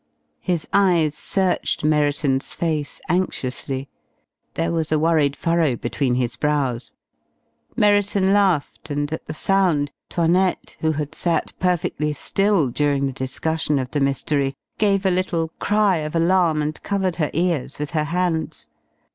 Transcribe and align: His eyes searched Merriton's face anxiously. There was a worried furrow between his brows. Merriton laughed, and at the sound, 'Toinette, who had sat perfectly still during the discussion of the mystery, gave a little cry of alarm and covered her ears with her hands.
His 0.39 0.67
eyes 0.73 1.13
searched 1.13 1.83
Merriton's 1.83 2.55
face 2.55 2.99
anxiously. 3.07 3.87
There 4.55 4.71
was 4.71 4.91
a 4.91 4.97
worried 4.97 5.35
furrow 5.35 5.75
between 5.75 6.15
his 6.15 6.35
brows. 6.37 6.93
Merriton 7.75 8.33
laughed, 8.33 8.89
and 8.89 9.13
at 9.13 9.27
the 9.27 9.33
sound, 9.33 9.91
'Toinette, 10.09 10.75
who 10.79 10.93
had 10.93 11.13
sat 11.13 11.53
perfectly 11.59 12.13
still 12.13 12.69
during 12.69 13.05
the 13.05 13.13
discussion 13.13 13.77
of 13.77 13.91
the 13.91 13.99
mystery, 13.99 14.55
gave 14.79 15.05
a 15.05 15.11
little 15.11 15.49
cry 15.59 15.97
of 15.97 16.15
alarm 16.15 16.63
and 16.63 16.81
covered 16.81 17.17
her 17.17 17.29
ears 17.33 17.77
with 17.77 17.91
her 17.91 18.05
hands. 18.05 18.69